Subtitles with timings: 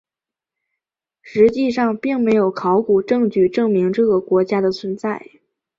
[1.21, 5.23] 实际上并没有考古证据证明这个国家的存在。